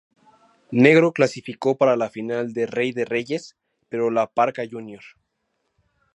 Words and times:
Negro 0.71 1.11
clasificó 1.13 1.77
para 1.77 1.95
la 1.95 2.09
final 2.09 2.53
de 2.53 2.65
Rey 2.65 2.91
de 2.91 3.05
Reyes, 3.05 3.55
pero 3.87 4.09
La 4.09 4.25
Parka 4.25 4.63
Jr. 4.67 5.03